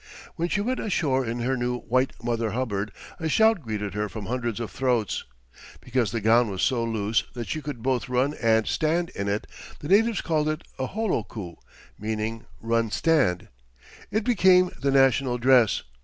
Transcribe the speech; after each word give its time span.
When 0.35 0.49
she 0.49 0.61
went 0.61 0.79
ashore 0.79 1.23
in 1.27 1.41
her 1.41 1.55
new 1.55 1.77
white 1.81 2.13
mother 2.23 2.49
hubbard, 2.53 2.91
a 3.19 3.29
shout 3.29 3.61
greeted 3.61 3.93
her 3.93 4.09
from 4.09 4.25
hundreds 4.25 4.59
of 4.59 4.71
throats! 4.71 5.25
Because 5.79 6.11
the 6.11 6.19
gown 6.19 6.49
was 6.49 6.63
so 6.63 6.83
loose 6.83 7.23
that 7.35 7.47
she 7.47 7.61
could 7.61 7.83
both 7.83 8.09
run 8.09 8.33
and 8.41 8.65
stand 8.65 9.11
in 9.11 9.27
it, 9.27 9.45
the 9.77 9.87
natives 9.89 10.21
called 10.21 10.49
it 10.49 10.63
a 10.79 10.87
holoku, 10.87 11.53
meaning 11.99 12.45
"run 12.59 12.89
stand." 12.89 13.47
It 14.09 14.23
became 14.23 14.71
the 14.81 14.89
national 14.89 15.37
dress. 15.37 15.83